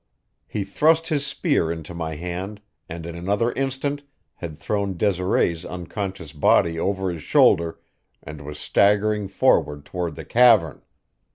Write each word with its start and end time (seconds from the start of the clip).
He 0.47 0.63
thrust 0.63 1.09
his 1.09 1.27
spear 1.27 1.71
into 1.71 1.93
my 1.93 2.15
hand, 2.15 2.59
and 2.89 3.05
in 3.05 3.15
another 3.15 3.51
instant 3.51 4.01
had 4.37 4.57
thrown 4.57 4.93
Desiree's 4.97 5.63
unconscious 5.63 6.33
body 6.33 6.79
over 6.79 7.11
his 7.11 7.21
shoulder 7.21 7.77
and 8.23 8.41
was 8.43 8.57
staggering 8.57 9.27
forward 9.27 9.85
toward 9.85 10.15
the 10.15 10.25
cavern. 10.25 10.81